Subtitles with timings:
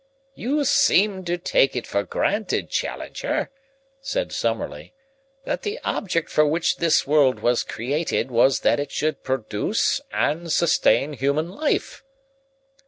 [0.33, 3.51] "You seem to take it for granted, Challenger,"
[4.01, 4.93] said Summerlee,
[5.45, 10.51] "that the object for which this world was created was that it should produce and
[10.51, 12.03] sustain human life."